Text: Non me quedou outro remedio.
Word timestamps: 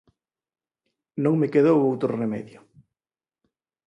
Non 1.23 1.33
me 1.39 1.51
quedou 1.53 1.77
outro 1.81 2.11
remedio. 2.23 2.59